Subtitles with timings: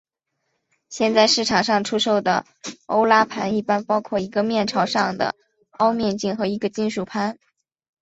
[0.89, 2.43] 现在市场上出售的
[2.87, 5.35] 欧拉盘一般包括一个面朝上的
[5.73, 7.37] 凹面镜和一个金属盘。